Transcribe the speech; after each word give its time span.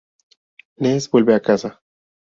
Ness 0.79 1.07
vuelve 1.11 1.35
a 1.35 1.41
casa. 1.43 1.79